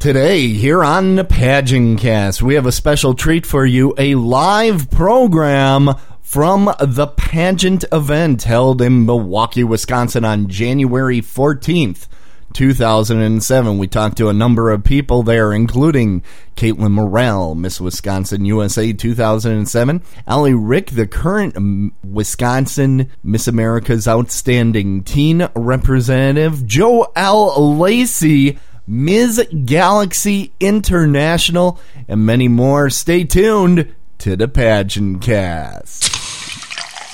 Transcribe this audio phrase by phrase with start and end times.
[0.00, 4.90] Today, here on the Pageant Cast, we have a special treat for you a live
[4.90, 5.90] program
[6.22, 12.08] from the pageant event held in Milwaukee, Wisconsin on January 14th.
[12.52, 13.78] 2007.
[13.78, 16.24] We talked to a number of people there, including
[16.56, 25.04] Caitlin Morrell, Miss Wisconsin USA 2007, Allie Rick, the current um, Wisconsin Miss America's Outstanding
[25.04, 28.58] Teen Representative, Joelle Lacey,
[28.90, 29.46] Ms.
[29.64, 32.90] Galaxy International, and many more.
[32.90, 36.02] Stay tuned to the Pageant Cast.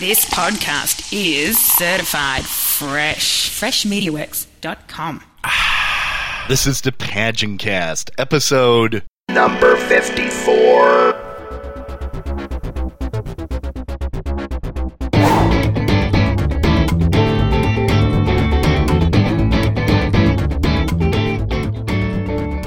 [0.00, 3.50] This podcast is certified fresh.
[3.60, 5.22] FreshMediaWorks.com.
[6.48, 11.25] This is the Pageant Cast, episode number 54.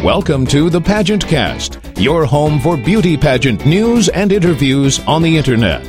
[0.04, 5.36] Welcome to the Pageant Cast, your home for beauty pageant news and interviews on the
[5.36, 5.84] internet.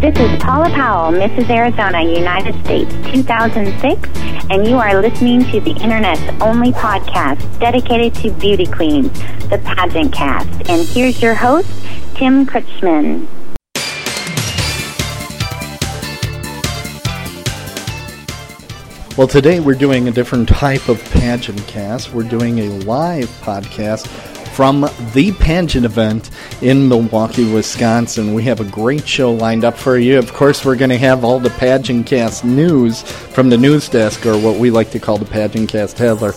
[0.00, 1.48] This is Paula Powell, Mrs.
[1.48, 4.08] Arizona, United States 2006,
[4.50, 9.12] and you are listening to the Internet's only podcast dedicated to beauty queens,
[9.50, 10.68] the Pageant Cast.
[10.68, 11.70] And here's your host,
[12.16, 13.28] Tim Kretschmann.
[19.18, 22.14] Well, today we're doing a different type of pageant cast.
[22.14, 24.06] We're doing a live podcast
[24.54, 26.30] from the pageant event
[26.62, 28.32] in Milwaukee, Wisconsin.
[28.32, 30.20] We have a great show lined up for you.
[30.20, 34.24] Of course, we're going to have all the pageant cast news from the news desk,
[34.24, 36.34] or what we like to call the pageant cast headler.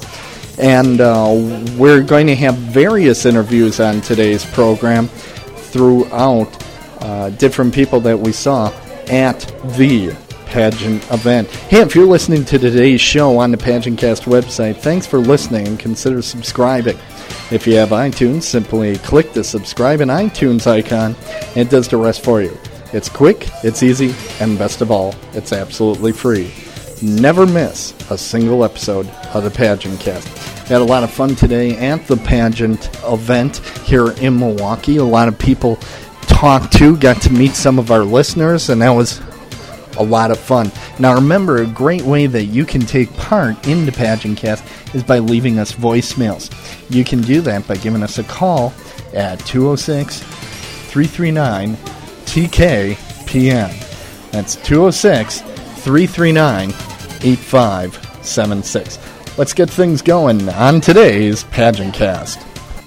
[0.57, 1.35] And uh,
[1.77, 6.65] we're going to have various interviews on today's program throughout
[6.99, 8.73] uh, different people that we saw
[9.07, 9.41] at
[9.77, 10.15] the
[10.51, 11.49] pageant event.
[11.49, 15.67] Hey, if you're listening to today's show on the Pageant Cast website, thanks for listening
[15.67, 16.97] and consider subscribing.
[17.51, 21.15] If you have iTunes, simply click the subscribe and iTunes icon,
[21.49, 22.55] and it does the rest for you.
[22.91, 26.53] It's quick, it's easy, and best of all, it's absolutely free.
[27.01, 30.27] Never miss a single episode of the Pageant Cast.
[30.67, 34.97] Had a lot of fun today at the pageant event here in Milwaukee.
[34.97, 35.77] A lot of people
[36.23, 39.21] talked to, got to meet some of our listeners, and that was
[39.97, 40.71] a lot of fun.
[40.99, 44.63] Now, remember, a great way that you can take part in the Pageant Cast
[44.93, 46.49] is by leaving us voicemails.
[46.89, 48.73] You can do that by giving us a call
[49.13, 51.75] at 206 339
[52.25, 54.31] TKPN.
[54.31, 56.69] That's 206 339
[57.23, 58.99] 8576.
[59.37, 62.39] Let's get things going on today's Pageant Cast.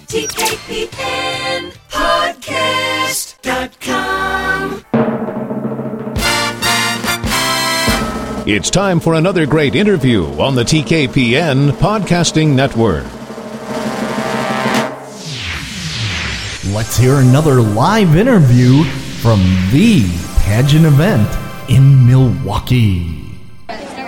[0.08, 3.93] TKPN Podcast.com.
[8.46, 13.04] It's time for another great interview on the TKPN Podcasting Network.
[16.74, 18.84] Let's hear another live interview
[19.22, 19.40] from
[19.72, 20.04] the
[20.40, 21.26] pageant event
[21.70, 23.30] in Milwaukee.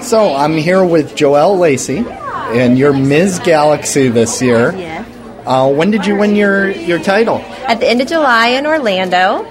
[0.02, 3.38] So I'm here with Joelle Lacey, and you're Ms.
[3.38, 4.74] Galaxy this year.
[4.76, 5.08] Yes.
[5.46, 7.38] Uh, when did you win your, your title?
[7.66, 9.50] At the end of July in Orlando.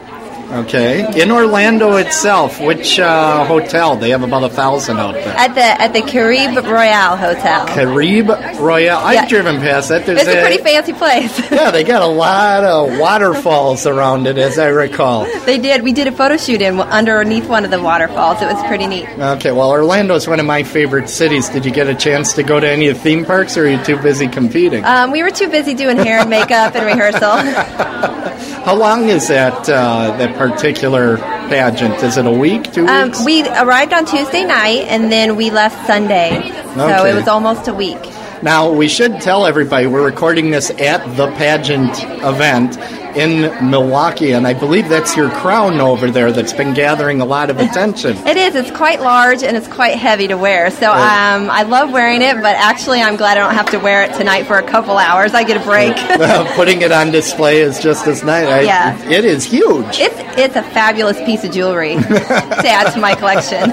[0.51, 1.22] Okay.
[1.22, 3.95] In Orlando itself, which uh, hotel?
[3.95, 5.35] They have about a thousand out there.
[5.35, 7.66] At the at the Caribe Royale Hotel.
[7.67, 8.29] Caribe
[8.59, 9.00] Royale.
[9.00, 9.28] I've Yeah.
[9.28, 10.05] driven past that.
[10.05, 11.38] There's It's a pretty fancy place.
[11.51, 15.25] yeah, they got a lot of waterfalls around it, as I recall.
[15.45, 15.81] they did.
[15.81, 18.41] We did a photo shoot in underneath one of the waterfalls.
[18.41, 19.09] It was pretty neat.
[19.17, 21.50] Okay, well, Orlando is one of my favorite cities.
[21.50, 23.69] Did you get a chance to go to any of the theme parks, or are
[23.69, 24.85] you too busy competing?
[24.85, 27.35] Um, we were too busy doing hair and makeup and rehearsal.
[28.66, 31.96] How long is that uh, that particular pageant?
[32.03, 33.23] Is it a week, two Um, weeks?
[33.25, 37.73] we arrived on Tuesday night and then we left Sunday, so it was almost a
[37.73, 37.97] week.
[38.41, 42.78] Now, we should tell everybody we're recording this at the pageant event
[43.16, 47.50] in Milwaukee, and I believe that's your crown over there that's been gathering a lot
[47.50, 48.18] of attention.
[48.28, 48.56] It is.
[48.56, 50.70] It's quite large and it's quite heavy to wear.
[50.72, 54.03] So um, I love wearing it, but actually, I'm glad I don't have to wear
[54.03, 55.34] it tonight for a couple hours.
[55.34, 55.96] I get a break.
[56.56, 58.47] Putting it on display is just as nice.
[58.47, 59.09] I- Yeah.
[59.09, 63.70] It is huge, It's it's a fabulous piece of jewelry to add to my collection.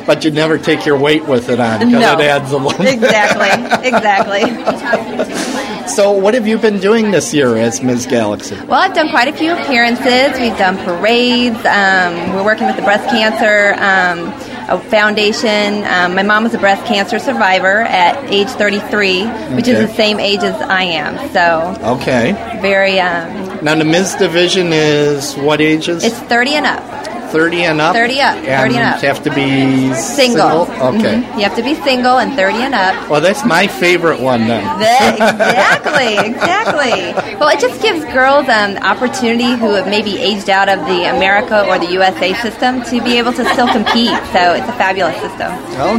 [0.06, 2.14] but you never take your weight with it on because No.
[2.18, 2.86] it adds a little.
[2.86, 3.50] exactly,
[3.88, 5.75] exactly.
[5.88, 8.06] So, what have you been doing this year as Ms.
[8.06, 8.54] Galaxy?
[8.66, 10.38] Well, I've done quite a few appearances.
[10.38, 11.56] We've done parades.
[11.64, 15.84] Um, we're working with the breast cancer um, foundation.
[15.84, 20.18] Um, my mom was a breast cancer survivor at age 33, which is the same
[20.20, 21.16] age as I am.
[21.32, 22.32] So Okay.
[22.60, 22.98] very.
[23.00, 24.16] Um, Now, the Ms.
[24.16, 26.04] division is what ages?
[26.04, 27.05] it's 30 and up.
[27.30, 27.94] 30 and up?
[27.94, 29.02] 30 up, 30 and up.
[29.02, 30.62] You have to be Single.
[30.62, 31.16] Okay.
[31.22, 31.36] Mhm.
[31.38, 33.08] You have to be single and 30 and up.
[33.10, 34.64] Well, that's my favorite one then.
[35.16, 37.36] Exactly, exactly.
[37.38, 41.04] Well, it just gives girls um, the opportunity who have maybe aged out of the
[41.16, 44.10] America or the USA system to be able to still compete.
[44.32, 45.52] So it's a fabulous system.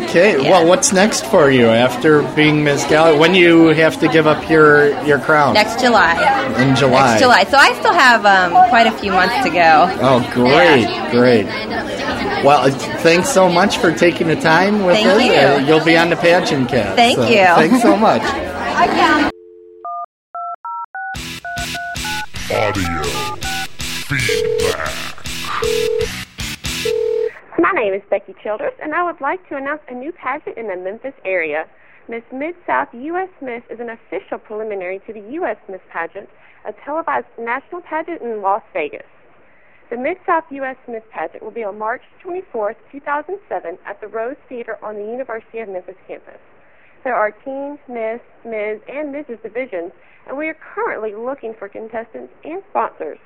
[0.04, 0.42] Okay.
[0.42, 0.52] Yeah.
[0.52, 3.18] Well, what's next for you after being Miss Galley?
[3.18, 5.54] When you have to give up your your crown?
[5.54, 6.14] Next July.
[6.58, 7.08] in July.
[7.12, 7.44] Next July.
[7.46, 9.88] So I still have um, quite a few months to go.
[10.02, 11.46] Oh, great, great.
[12.44, 15.24] Well, uh, thanks so much for taking the time with Thank us.
[15.24, 15.34] you.
[15.34, 16.96] Uh, you'll be on the pageant cast.
[16.96, 17.46] Thank so you.
[17.46, 18.22] Thanks so much.
[22.50, 23.04] Audio
[24.08, 24.94] feedback.
[27.60, 30.68] My name is Becky Childress, and I would like to announce a new pageant in
[30.68, 31.66] the Memphis area.
[32.08, 33.30] Miss Mid South U.S.
[33.42, 35.58] Miss is an official preliminary to the U.S.
[35.68, 36.30] Miss pageant,
[36.66, 39.04] a televised national pageant in Las Vegas.
[39.90, 40.76] The Mid South U.S.
[40.88, 45.60] Miss pageant will be on March 24th, 2007, at the Rose Theater on the University
[45.60, 46.42] of Memphis campus.
[47.06, 49.42] There are Teen, Miss, Ms., and Mrs.
[49.42, 49.94] divisions,
[50.28, 53.18] and we are currently looking for contestants and sponsors.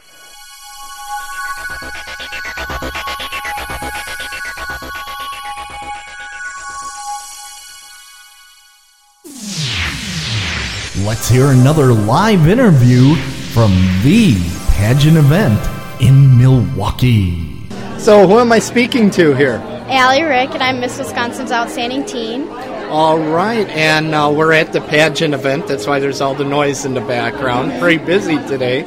[11.05, 13.15] Let's hear another live interview
[13.53, 13.71] from
[14.03, 14.35] the
[14.71, 15.59] pageant event
[16.01, 17.67] in Milwaukee.
[17.99, 19.61] So, who am I speaking to here?
[19.87, 22.47] Allie Rick, and I'm Miss Wisconsin's Outstanding Teen.
[22.89, 25.67] All right, and uh, we're at the pageant event.
[25.67, 27.79] That's why there's all the noise in the background.
[27.79, 28.83] Pretty busy today.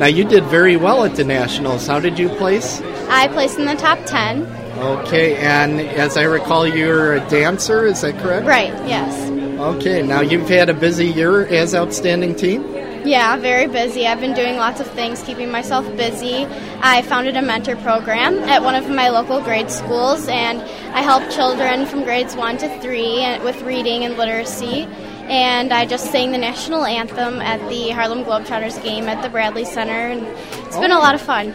[0.00, 1.86] Now, you did very well at the Nationals.
[1.86, 2.80] How did you place?
[3.10, 4.46] I placed in the top 10.
[4.78, 8.46] Okay, and as I recall, you're a dancer, is that correct?
[8.46, 9.30] Right, yes.
[9.60, 12.62] Okay, now you've had a busy year as outstanding teen?
[13.04, 14.06] Yeah, very busy.
[14.06, 16.46] I've been doing lots of things, keeping myself busy.
[16.80, 20.62] I founded a mentor program at one of my local grade schools, and
[20.96, 24.88] I help children from grades 1 to 3 with reading and literacy.
[25.30, 29.64] And I just sang the national anthem at the Harlem Globetrotters game at the Bradley
[29.64, 30.26] Center, and
[30.66, 31.54] it's been a lot of fun.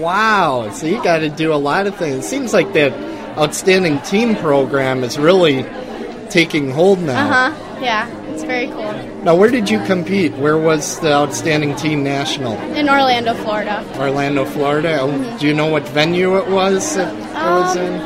[0.00, 2.24] Wow, so you got to do a lot of things.
[2.24, 2.92] It seems like that
[3.38, 5.62] outstanding teen program is really
[6.30, 7.28] taking hold now.
[7.28, 7.80] Uh huh.
[7.80, 8.92] Yeah, it's very cool.
[9.22, 10.32] Now, where did you compete?
[10.34, 12.54] Where was the outstanding teen national?
[12.74, 13.86] In Orlando, Florida.
[13.98, 14.98] Orlando, Florida.
[15.00, 16.96] Oh, Do you know what venue it was?
[16.96, 18.00] That it was Um, in?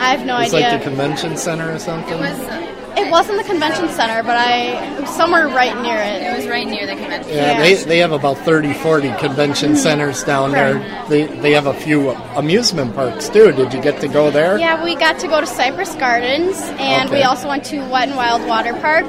[0.00, 0.46] I have no idea.
[0.46, 0.68] It's idea.
[0.70, 2.14] like the convention center or something.
[2.18, 2.79] It
[3.10, 6.22] wasn't the convention center, but I somewhere right near it.
[6.22, 7.32] It was right near the convention.
[7.32, 7.36] Center.
[7.36, 10.78] Yeah, they, they have about 30, 40 convention centers down there.
[11.08, 13.52] They, they have a few amusement parks too.
[13.52, 14.58] Did you get to go there?
[14.58, 18.16] Yeah, we got to go to Cypress Gardens, and we also went to Wet and
[18.16, 19.04] Wild Water Park,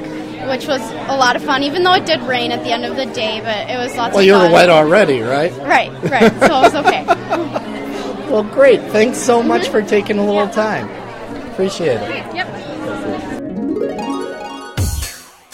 [0.50, 1.62] which was a lot of fun.
[1.62, 3.96] Even though it did rain at the end of the day, but it was lots
[3.96, 4.14] Well, of fun.
[4.14, 5.52] Well, you were wet already, right?
[5.58, 6.30] Right, right.
[6.40, 7.68] So it was okay.
[8.32, 8.80] Well, great.
[8.92, 9.48] Thanks so Mm-hmm.
[9.48, 10.88] much for taking a little time.
[11.52, 12.34] Appreciate it.
[12.34, 12.48] Yep.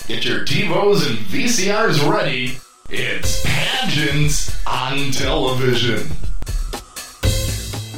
[0.09, 2.57] Get your TiVos and VCRs ready.
[2.89, 6.09] It's Pageants on Television.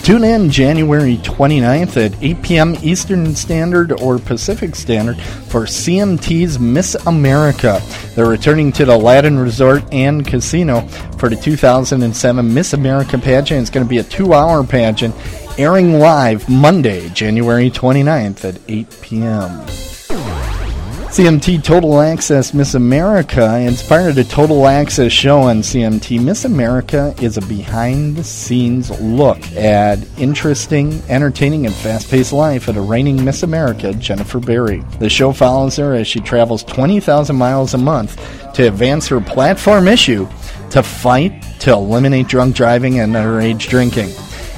[0.02, 2.74] Tune in January 29th at 8 p.m.
[2.82, 7.80] Eastern Standard or Pacific Standard for CMT's Miss America.
[8.16, 10.80] They're returning to the Aladdin Resort and Casino
[11.18, 13.60] for the 2007 Miss America pageant.
[13.60, 15.14] It's going to be a two hour pageant
[15.56, 19.89] airing live Monday, January 29th at 8 p.m.
[21.10, 23.44] CMT Total Access Miss America.
[23.44, 26.22] Of the Total Access show on CMT.
[26.22, 32.68] Miss America is a behind the scenes look at interesting, entertaining, and fast paced life
[32.68, 34.84] of the reigning Miss America, Jennifer Berry.
[35.00, 38.16] The show follows her as she travels 20,000 miles a month
[38.54, 40.28] to advance her platform issue
[40.70, 44.10] to fight to eliminate drunk driving and underage drinking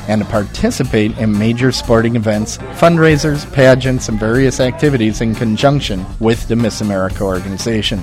[0.08, 6.48] and to participate in major sporting events, fundraisers, pageants, and various activities in conjunction with
[6.48, 8.00] the Miss America organization.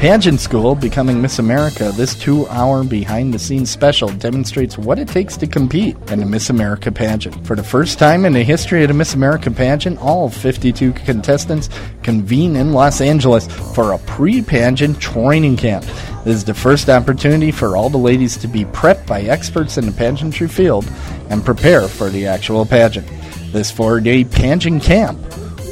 [0.00, 5.08] Pageant School, Becoming Miss America, this two hour behind the scenes special demonstrates what it
[5.08, 7.46] takes to compete in the Miss America pageant.
[7.46, 11.68] For the first time in the history of the Miss America pageant, all 52 contestants
[12.02, 15.84] convene in Los Angeles for a pre pageant training camp.
[16.24, 19.86] This is the first opportunity for all the ladies to be prepped by experts in
[19.86, 20.90] the pageantry field
[21.30, 23.08] and prepare for the actual pageant.
[23.52, 25.18] This four day pageant camp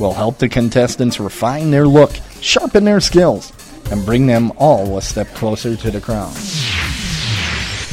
[0.01, 3.53] will help the contestants refine their look, sharpen their skills,
[3.91, 6.33] and bring them all a step closer to the crown.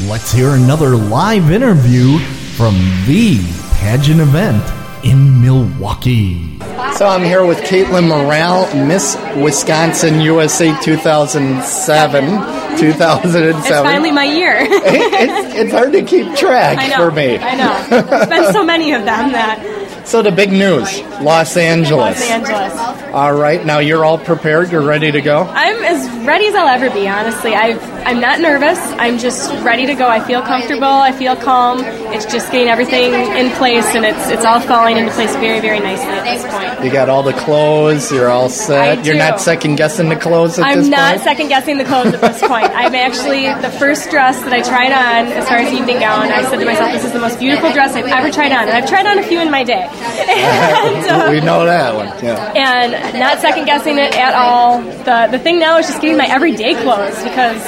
[0.10, 2.20] Let's hear another live interview
[2.56, 3.40] from the
[3.80, 4.64] pageant event
[5.06, 6.60] in Milwaukee.
[6.98, 12.78] So I'm here with Caitlin Morrell, Miss Wisconsin USA 2007.
[12.78, 13.56] 2007.
[13.56, 14.58] It's finally my year.
[14.60, 16.98] it's, it's hard to keep track know.
[16.98, 17.38] for me.
[17.38, 18.02] I know.
[18.02, 22.20] There's been so many of them that So the big news, Los Angeles.
[22.20, 23.12] Los Angeles.
[23.12, 24.72] All right, now you're all prepared.
[24.72, 25.42] You're ready to go.
[25.42, 27.08] I'm as ready as I'll ever be.
[27.08, 27.74] Honestly, I
[28.06, 28.78] I'm not nervous.
[29.00, 30.08] I'm just ready to go.
[30.08, 30.84] I feel comfortable.
[30.86, 31.80] I feel calm.
[32.14, 35.80] It's just getting everything in place, and it's it's all falling into place very very
[35.80, 36.86] nicely at this point.
[36.86, 38.12] You got all the clothes.
[38.12, 39.04] You're all set.
[39.06, 41.00] You're not second guessing the clothes at I'm this point.
[41.00, 42.70] I'm not second guessing the clothes at this point.
[42.76, 46.32] I'm actually the first dress that I tried on as far as evening gown.
[46.32, 48.78] I said to myself, "This is the most beautiful dress I've ever tried on," and
[48.78, 49.90] I've tried on a few in my day.
[49.90, 52.08] and, uh, we know that one.
[52.24, 52.54] Yeah.
[52.56, 54.80] and not second guessing it at all.
[54.82, 57.62] The the thing now is just getting my everyday clothes because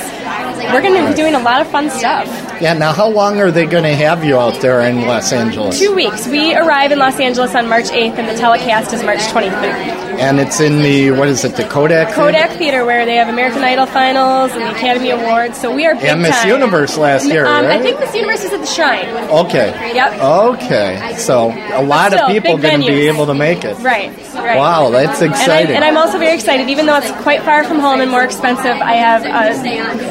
[0.73, 2.27] we're going to be doing a lot of fun stuff.
[2.61, 2.73] Yeah.
[2.73, 5.79] Now, how long are they going to have you out there in Los Angeles?
[5.79, 6.27] Two weeks.
[6.27, 10.07] We arrive in Los Angeles on March 8th, and the telecast is March 23rd.
[10.17, 11.55] And it's in the what is it?
[11.55, 12.07] The Kodak.
[12.07, 12.21] Theater?
[12.21, 15.59] Kodak Theater, where they have American Idol finals and the Academy Awards.
[15.61, 16.49] So we are big And Miss time.
[16.49, 19.05] Universe last year, Um, I think Miss Universe is at the Shrine.
[19.29, 19.93] Okay.
[19.93, 20.19] Yep.
[20.19, 21.15] Okay.
[21.19, 23.77] So a lot Still, of people going to be able to make it.
[23.77, 24.09] Right.
[24.33, 24.57] Right.
[24.57, 25.75] Wow, that's And, I, exciting.
[25.75, 28.65] and I'm also very excited, even though it's quite far from home and more expensive.
[28.81, 29.53] I have a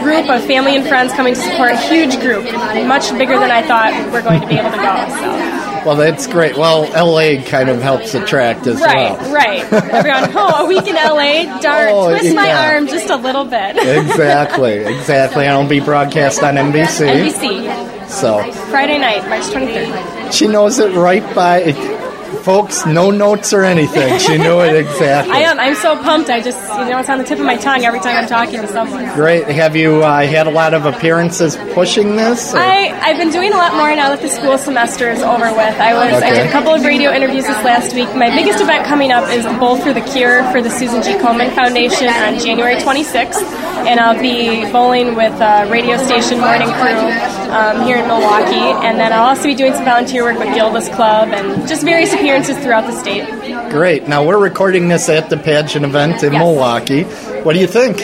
[0.07, 1.73] group of family and friends coming to support.
[1.73, 2.45] A huge group,
[2.87, 4.95] much bigger than I thought we're going to be able to go.
[5.09, 5.83] So.
[5.87, 6.57] Well, that's great.
[6.57, 9.33] Well, LA kind of helps attract as Right, well.
[9.35, 9.71] right.
[9.73, 9.85] right.
[9.93, 13.77] Everyone, oh, a week in LA, darn, Oh, twist my arm just a little bit.
[13.77, 15.45] exactly, exactly.
[15.45, 17.31] And it'll be broadcast on NBC.
[17.31, 20.33] NBC, So Friday night, March 23rd.
[20.33, 22.06] she knows it right by it.
[22.47, 24.21] Folks, no notes or anything.
[24.21, 25.35] She knew it exactly.
[25.35, 25.59] I am.
[25.59, 26.31] I'm so pumped.
[26.31, 28.61] I just, you know, it's on the tip of my tongue every time I'm talking
[28.61, 29.05] to someone.
[29.17, 29.49] Great.
[29.49, 32.55] Have you uh, had a lot of appearances pushing this?
[32.55, 35.51] or- I, I've been doing a lot more now that the school semester is over
[35.51, 35.75] with.
[35.75, 38.15] I was I did a couple of radio interviews this last week.
[38.15, 41.15] My biggest event coming up is the Bowl for the Cure for the Susan G.
[41.15, 43.43] Komen Foundation on January 26th,
[43.91, 48.55] and I'll be bowling with uh, radio station Morning Crew um, here in Milwaukee,
[48.87, 52.13] and then I'll also be doing some volunteer work with Gilda's Club and just various
[52.13, 53.27] appearances throughout the state.
[53.71, 54.09] Great.
[54.09, 56.41] Now we're recording this at the pageant event in Yes.
[56.41, 57.03] Milwaukee.
[57.43, 57.99] What do you think?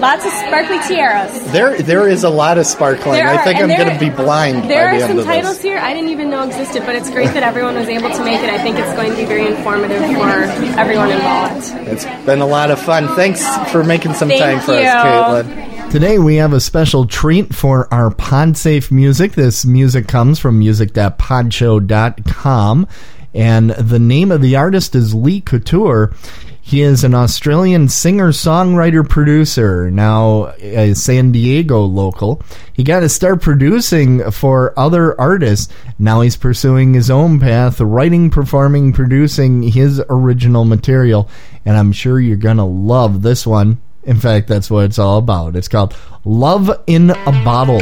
[0.00, 1.52] Lots of sparkly tiaras.
[1.52, 3.16] There, there is a lot of sparkling.
[3.16, 5.54] There I think I'm going to be blind There by are the end some titles
[5.56, 5.62] this.
[5.62, 8.40] here I didn't even know existed, but it's great that everyone was able to make
[8.40, 8.48] it.
[8.48, 11.70] I think it's going to be very informative for everyone involved.
[11.88, 13.08] It's been a lot of fun.
[13.14, 14.86] Thanks for making some Thank time for you.
[14.86, 15.79] us, Caitlin.
[15.90, 19.32] Today we have a special treat for our PodSafe music.
[19.32, 22.86] This music comes from music.podshow.com
[23.34, 26.14] and the name of the artist is Lee Couture.
[26.60, 32.40] He is an Australian singer, songwriter, producer, now a San Diego local.
[32.72, 35.74] He got to start producing for other artists.
[35.98, 41.28] Now he's pursuing his own path, writing, performing, producing his original material.
[41.64, 43.80] And I'm sure you're going to love this one.
[44.02, 45.56] In fact, that's what it's all about.
[45.56, 47.80] It's called Love in a Bottle.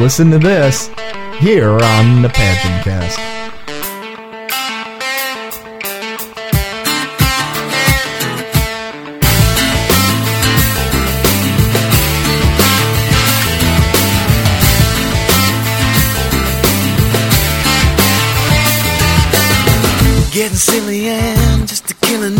[0.00, 0.88] Listen to this
[1.38, 3.18] here on the Pageant Cast.
[20.32, 22.36] Getting silly and just a killing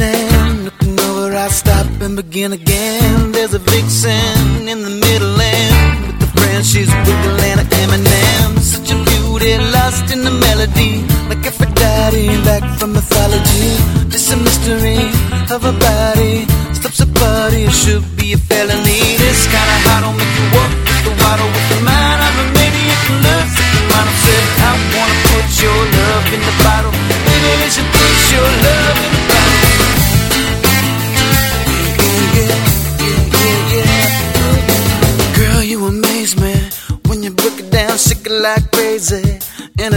[2.22, 3.32] begin again.
[3.32, 8.58] There's a vixen in the middle and with the friend she's wiggling at Eminem.
[8.58, 11.00] Such a beauty lost in the melody,
[11.30, 13.72] like Aphrodite back from mythology.
[14.12, 15.00] Just a mystery
[15.54, 16.44] of a body
[16.76, 17.64] stops a party.
[17.70, 19.00] It should be a felony.
[19.24, 21.69] This kind of high don't make you walk with the water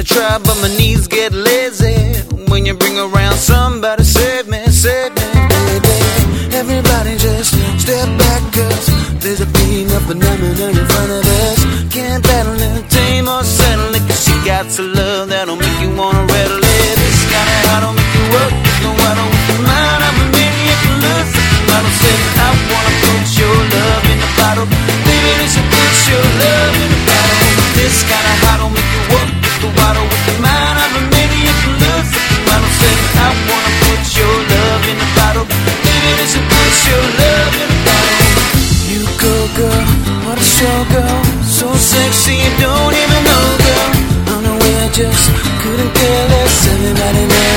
[0.06, 1.96] Try, but my knees get lazy.
[2.52, 6.56] When you bring around somebody, save me, save me, baby.
[6.56, 8.86] Everybody just step back, cause
[9.24, 11.60] there's a female phenomenon in front of us.
[11.94, 15.96] Can't battle it, tame or settle it, cause she got some love that'll make you
[15.96, 16.33] wanna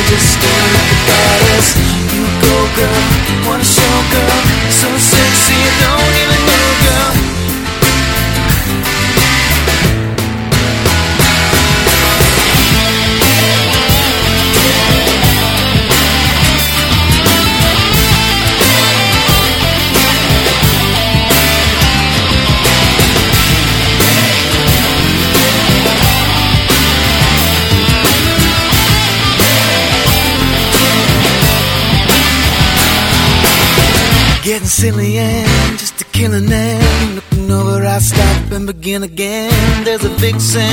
[0.06, 1.76] understand the baddest
[2.14, 3.86] You go girl, wanna show
[38.56, 39.52] and begin again.
[39.84, 40.64] There's a vixen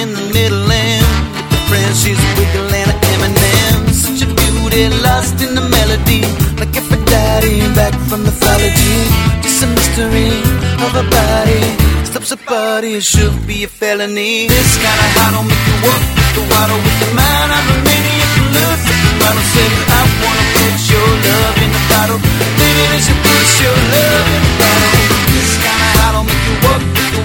[0.00, 1.04] in the middle and
[1.36, 3.76] with the friends she's wiggling an Eminem.
[3.92, 6.24] Such a beauty, lost in the melody,
[6.56, 8.96] like Aphrodite back from mythology.
[9.44, 10.32] Just a mystery
[10.80, 11.60] of a body.
[12.08, 14.48] Stops a party, it should be a felony.
[14.48, 17.46] This kind of high don't make you walk with the water with the man.
[17.52, 22.20] I'm a maniac, look the bottle, say I wanna put your love in the bottle.
[22.56, 24.92] Baby, they should put your love in the bottle.
[25.36, 27.22] This kind of high don't walk with the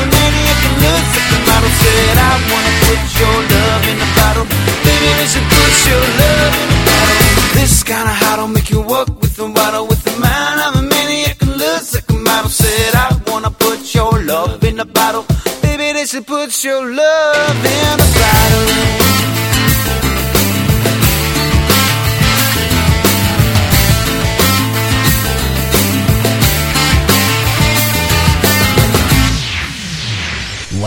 [0.00, 0.08] a
[1.32, 4.46] the bottle, said I wanna put your love in the bottle.
[4.84, 5.08] Baby,
[5.54, 7.18] put your love in the bottle.
[7.56, 8.80] This kind of high don't make you
[9.20, 9.48] with the
[9.88, 10.54] with the man.
[10.64, 12.48] I'm a maniac, a.
[12.48, 15.24] Said I wanna put your love in the bottle.
[15.62, 19.14] Baby, put your love in the bottle.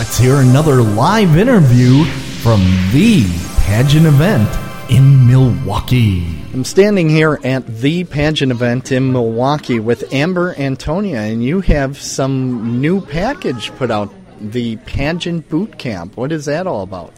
[0.07, 2.05] Let's hear another live interview
[2.41, 2.61] from
[2.93, 3.25] the
[3.59, 4.49] pageant event
[4.89, 6.25] in Milwaukee.
[6.53, 11.97] I'm standing here at the pageant event in Milwaukee with Amber Antonia, and you have
[11.99, 14.09] some new package put out
[14.39, 16.15] the pageant boot camp.
[16.15, 17.13] What is that all about?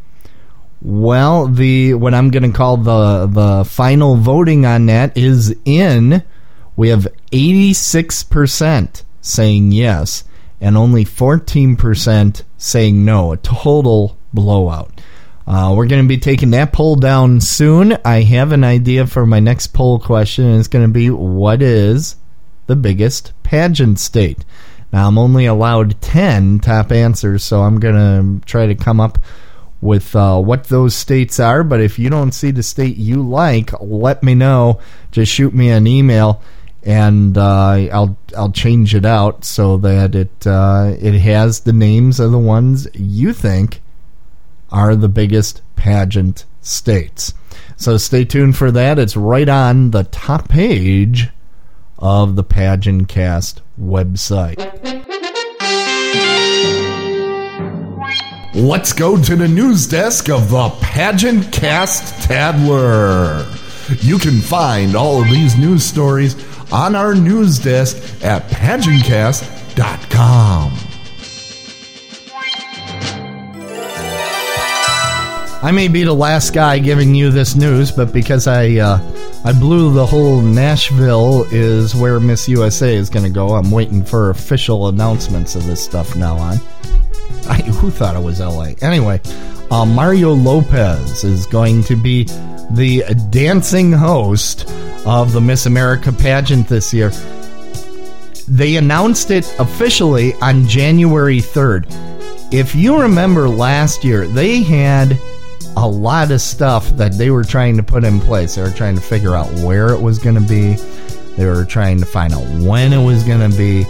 [0.82, 6.22] Well, the what I'm going to call the the final voting on that is in.
[6.76, 10.24] We have 86% saying yes
[10.60, 13.32] and only 14% saying no.
[13.32, 15.00] A total blowout.
[15.46, 17.96] Uh, we're going to be taking that poll down soon.
[18.04, 21.60] I have an idea for my next poll question, and it's going to be what
[21.60, 22.16] is
[22.66, 24.44] the biggest pageant state?
[24.92, 29.18] Now, I'm only allowed 10 top answers, so I'm going to try to come up
[29.80, 31.62] with uh, what those states are.
[31.64, 34.80] But if you don't see the state you like, let me know.
[35.10, 36.42] Just shoot me an email,
[36.82, 42.20] and uh, I'll I'll change it out so that it uh, it has the names
[42.20, 43.80] of the ones you think
[44.70, 47.34] are the biggest pageant states.
[47.76, 48.98] So stay tuned for that.
[48.98, 51.30] It's right on the top page
[51.98, 54.58] of the Pageant Cast website.
[58.52, 63.46] Let's go to the news desk of the Pageant Cast Tattler.
[64.00, 66.34] You can find all of these news stories
[66.72, 70.72] on our news desk at pageantcast.com.
[75.62, 78.98] I may be the last guy giving you this news, but because I uh,
[79.44, 84.02] I blew the whole Nashville is where Miss USA is going to go, I'm waiting
[84.02, 86.56] for official announcements of this stuff now on.
[87.50, 88.76] I, who thought it was L.A.?
[88.80, 89.20] Anyway,
[89.70, 92.24] uh, Mario Lopez is going to be
[92.70, 94.70] the dancing host
[95.04, 97.10] of the Miss America pageant this year.
[98.46, 101.86] They announced it officially on January 3rd.
[102.52, 105.18] If you remember last year, they had
[105.76, 108.54] a lot of stuff that they were trying to put in place.
[108.54, 110.76] They were trying to figure out where it was going to be.
[111.36, 113.84] They were trying to find out when it was going to be.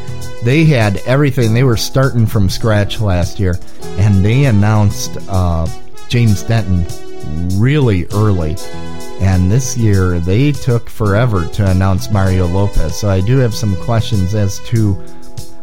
[0.44, 1.53] They had everything.
[1.53, 3.59] They were starting from scratch last year,
[3.98, 5.66] and they announced uh,
[6.09, 6.87] James Denton
[7.61, 8.57] really early.
[9.20, 12.98] And this year, they took forever to announce Mario Lopez.
[12.98, 14.94] So I do have some questions as to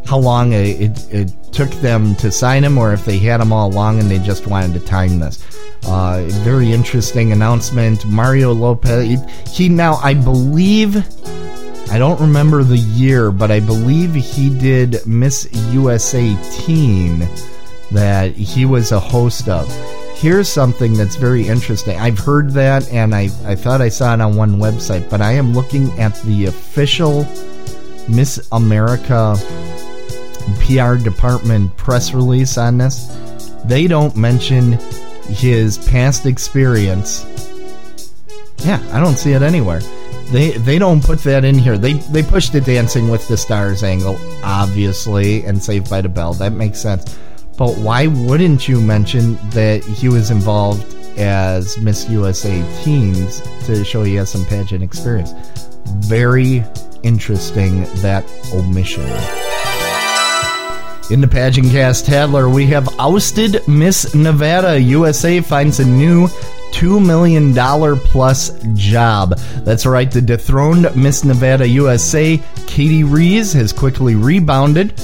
[0.06, 3.52] how long it, it, it took them to sign him, or if they had him
[3.52, 5.44] all along and they just wanted to time this.
[5.86, 8.04] Uh, very interesting announcement.
[8.06, 9.16] Mario Lopez, he,
[9.50, 10.94] he now, I believe,
[11.90, 17.28] I don't remember the year, but I believe he did Miss USA Teen
[17.92, 19.66] that he was a host of.
[20.14, 21.98] Here's something that's very interesting.
[21.98, 25.32] I've heard that and I, I thought I saw it on one website, but I
[25.32, 27.26] am looking at the official
[28.08, 29.36] Miss America
[30.60, 33.06] PR department press release on this.
[33.64, 34.72] They don't mention
[35.28, 37.24] his past experience.
[38.58, 39.80] Yeah, I don't see it anywhere.
[40.30, 41.78] They they don't put that in here.
[41.78, 46.34] They they pushed the Dancing with the Stars angle, obviously, and Saved by the Bell.
[46.34, 47.18] That makes sense.
[47.56, 54.04] But why wouldn't you mention that he was involved as Miss USA Teens to show
[54.04, 55.32] he has some pageant experience?
[56.06, 56.62] Very
[57.02, 59.06] interesting that omission.
[61.10, 64.78] In the pageant cast Tattler, we have ousted Miss Nevada.
[64.78, 66.28] USA finds a new
[66.72, 67.54] $2 million
[67.98, 69.38] plus job.
[69.64, 74.98] That's right, the dethroned Miss Nevada USA, Katie Rees, has quickly rebounded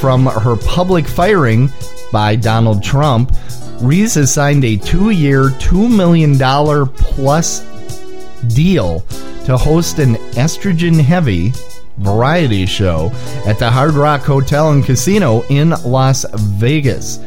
[0.00, 1.70] from her public firing
[2.12, 3.34] by Donald Trump.
[3.80, 6.38] Rees has signed a two year, $2 million
[6.96, 7.60] plus
[8.54, 9.00] deal
[9.44, 11.52] to host an estrogen heavy
[11.98, 13.10] variety show
[13.46, 17.18] at the Hard Rock Hotel and Casino in Las Vegas.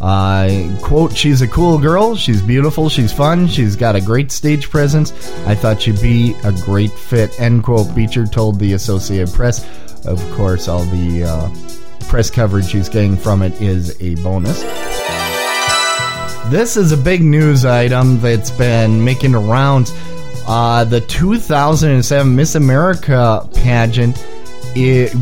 [0.00, 2.16] Uh, quote, she's a cool girl.
[2.16, 2.88] She's beautiful.
[2.88, 3.46] She's fun.
[3.46, 5.12] She's got a great stage presence.
[5.46, 7.38] I thought she'd be a great fit.
[7.40, 7.94] End quote.
[7.94, 9.66] Beecher told the Associated Press.
[10.06, 14.62] Of course, all the uh, press coverage she's getting from it is a bonus.
[16.50, 19.92] This is a big news item that's been making rounds.
[20.48, 24.16] Uh, the 2007 Miss America pageant,
[24.76, 25.14] it,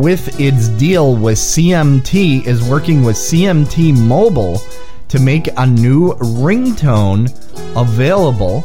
[0.00, 4.60] with its deal with CMT, is working with CMT Mobile
[5.08, 7.30] to make a new ringtone
[7.76, 8.64] available.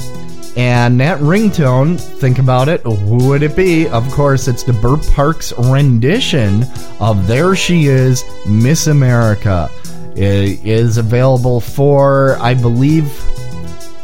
[0.58, 3.88] And that ringtone, think about it, who would it be?
[3.88, 6.66] Of course, it's the Bert Parks rendition
[7.00, 9.70] of There She Is, Miss America.
[10.16, 13.04] It is available for, I believe,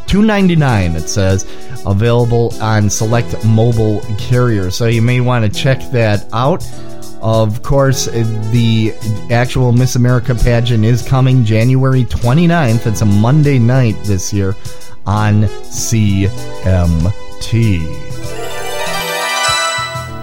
[0.06, 1.44] $2.99, it says
[1.86, 4.74] available on select mobile carriers.
[4.74, 6.68] So you may want to check that out.
[7.22, 8.94] Of course, the
[9.30, 12.86] actual Miss America pageant is coming January 29th.
[12.86, 14.54] It's a Monday night this year
[15.06, 16.26] on CMT.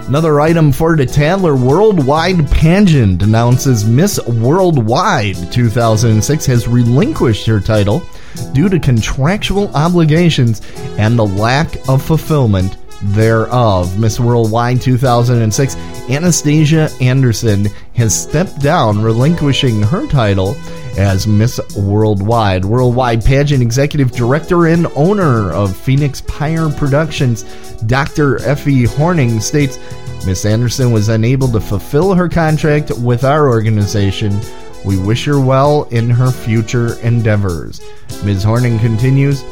[0.06, 8.06] Another item for the Tattler Worldwide Pageant announces Miss Worldwide 2006 has relinquished her title
[8.52, 10.62] due to contractual obligations
[10.98, 13.98] and the lack of fulfillment thereof.
[13.98, 15.76] Miss Worldwide 2006,
[16.10, 20.56] Anastasia Anderson has stepped down, relinquishing her title
[20.96, 22.64] as Miss Worldwide.
[22.64, 27.42] Worldwide Pageant Executive Director and owner of Phoenix Pyre Productions,
[27.86, 28.42] Dr.
[28.42, 29.78] Effie Horning, states
[30.26, 34.40] Miss Anderson was unable to fulfill her contract with our organization.
[34.84, 37.80] We wish her well in her future endeavors.
[38.24, 38.42] Ms.
[38.42, 39.42] Horning continues,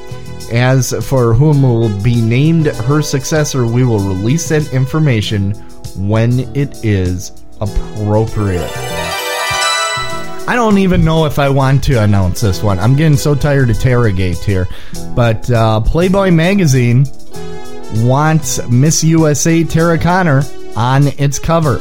[0.52, 5.52] as for whom will be named her successor, we will release that information
[5.96, 8.70] when it is appropriate.
[10.48, 12.78] I don't even know if I want to announce this one.
[12.78, 14.68] I'm getting so tired of Taragate here.
[15.14, 17.06] But uh, Playboy Magazine
[17.96, 20.42] wants Miss USA Tara Conner
[20.76, 21.78] on its cover.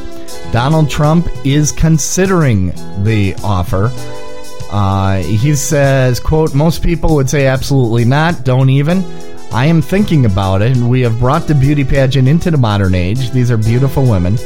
[0.52, 2.68] Donald Trump is considering
[3.04, 3.92] the offer.
[4.72, 9.04] Uh, he says, quote, most people would say absolutely not, don't even.
[9.52, 12.96] I am thinking about it, and we have brought the beauty pageant into the modern
[12.96, 13.32] age.
[13.32, 14.38] These are beautiful women.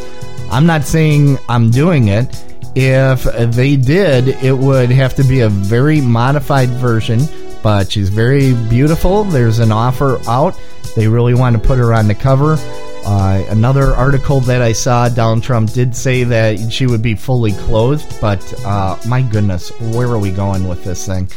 [0.49, 2.43] I'm not saying I'm doing it.
[2.75, 7.21] If they did, it would have to be a very modified version,
[7.61, 9.23] but she's very beautiful.
[9.23, 10.59] There's an offer out.
[10.95, 12.57] They really want to put her on the cover.
[13.05, 17.51] Uh, another article that I saw, Donald Trump did say that she would be fully
[17.51, 21.29] clothed, but uh, my goodness, where are we going with this thing?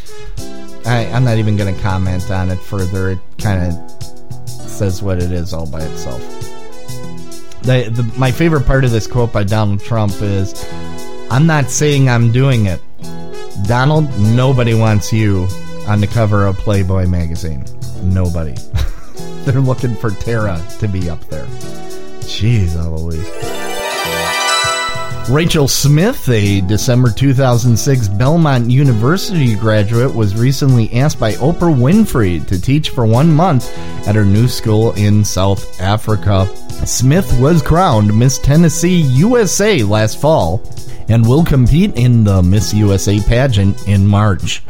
[0.87, 3.11] I, I'm not even going to comment on it further.
[3.11, 4.03] It kind of
[4.49, 6.23] says what it is all by itself.
[7.63, 10.67] The, the, my favorite part of this quote by Donald Trump is
[11.31, 12.81] I'm not saying I'm doing it.
[13.67, 15.47] Donald, nobody wants you
[15.87, 17.67] on the cover of Playboy magazine.
[18.03, 18.55] Nobody.
[19.45, 21.47] They're looking for Tara to be up there.
[22.21, 23.69] Jeez, Eloise.
[25.31, 32.59] Rachel Smith, a December 2006 Belmont University graduate, was recently asked by Oprah Winfrey to
[32.59, 33.71] teach for one month
[34.09, 36.47] at her new school in South Africa.
[36.87, 40.63] Smith was crowned Miss Tennessee USA last fall
[41.11, 44.63] and will compete in the Miss USA pageant in March.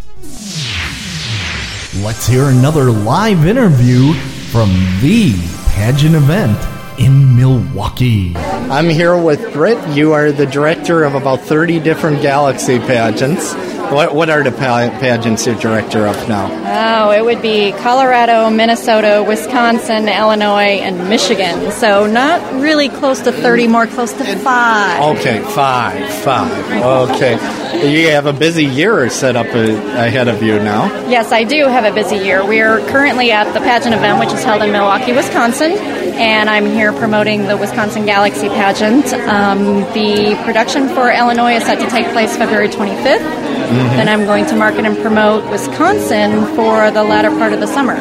[2.02, 4.12] Let's hear another live interview
[4.50, 4.70] from
[5.02, 5.34] the
[5.68, 6.58] pageant event
[6.98, 8.34] in Milwaukee.
[8.36, 9.78] I'm here with Britt.
[9.96, 13.54] You are the director of about 30 different Galaxy pageants.
[13.90, 17.06] What, what are the pa- pageants you're director of now?
[17.06, 21.70] Oh, it would be Colorado, Minnesota, Wisconsin, Illinois, and Michigan.
[21.72, 25.16] So not really close to 30, more close to five.
[25.16, 27.10] Okay, five, five.
[27.10, 27.32] Okay.
[27.78, 30.86] You have a busy year set up ahead of you now.
[31.08, 32.44] Yes, I do have a busy year.
[32.44, 36.66] We are currently at the pageant event, which is held in Milwaukee, Wisconsin, and I'm
[36.66, 39.12] here promoting the Wisconsin Galaxy pageant.
[39.14, 43.48] Um, the production for Illinois is set to take place February 25th.
[43.78, 47.94] Then I'm going to market and promote Wisconsin for the latter part of the summer.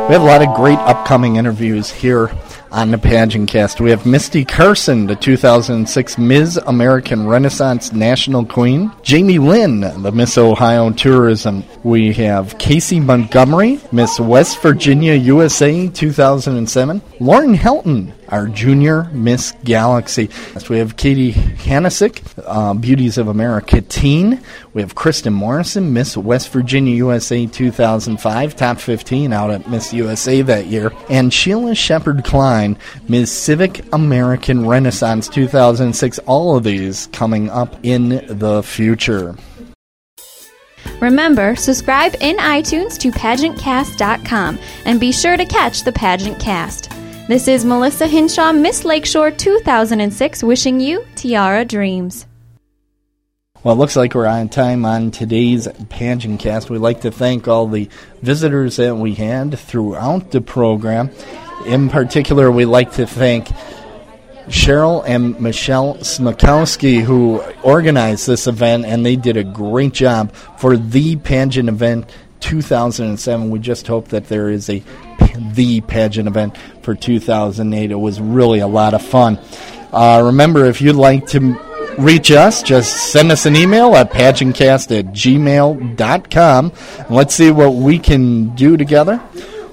[0.03, 2.29] We have a lot of great upcoming interviews here
[2.73, 3.79] on the Pageant Cast.
[3.79, 6.57] We have Misty Carson, the 2006 Ms.
[6.67, 8.91] American Renaissance National Queen.
[9.01, 11.63] Jamie Lynn, the Miss Ohio Tourism.
[11.83, 17.01] We have Casey Montgomery, Miss West Virginia USA 2007.
[17.23, 20.29] Lauren Helton, our junior Miss Galaxy.
[20.53, 24.41] Next, we have Katie Hanasick, uh, Beauties of America teen.
[24.73, 30.41] We have Kristen Morrison, Miss West Virginia USA 2005, top 15 out at Miss USA
[30.41, 30.91] that year.
[31.09, 36.19] And Sheila Shepard Klein, Miss Civic American Renaissance 2006.
[36.25, 39.37] All of these coming up in the future.
[40.99, 46.92] Remember, subscribe in iTunes to PageantCast.com and be sure to catch the Pageant Cast.
[47.29, 52.27] This is Melissa Hinshaw, Miss Lakeshore 2006, wishing you Tiara Dreams.
[53.63, 56.69] Well, it looks like we're on time on today's Pageant Cast.
[56.69, 57.87] We'd like to thank all the
[58.21, 61.11] visitors that we had throughout the program.
[61.65, 63.47] In particular, we'd like to thank
[64.49, 70.75] Cheryl and Michelle Smakowski, who organized this event, and they did a great job for
[70.75, 72.09] the pageant event
[72.41, 73.49] 2007.
[73.49, 74.83] We just hope that there is a
[75.53, 77.91] the pageant event for 2008.
[77.91, 79.39] It was really a lot of fun.
[79.91, 81.55] Uh, remember, if you'd like to
[81.99, 86.71] reach us, just send us an email at pageantcast at gmail.com.
[86.97, 89.21] And let's see what we can do together.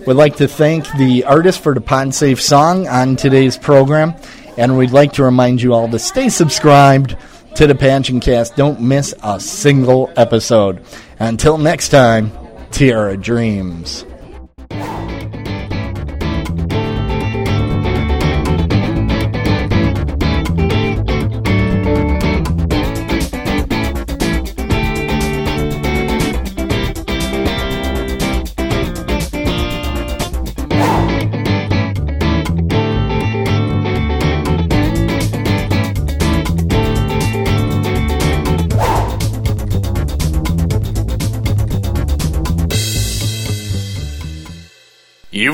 [0.07, 4.15] We'd like to thank the artist for the Pod Safe song on today's program.
[4.57, 7.17] And we'd like to remind you all to stay subscribed
[7.57, 8.57] to the Pageant Cast.
[8.57, 10.85] Don't miss a single episode.
[11.19, 12.33] Until next time,
[12.71, 14.05] Tiara Dreams.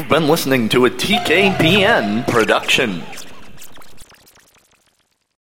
[0.07, 3.03] You've been listening to a TKPN production.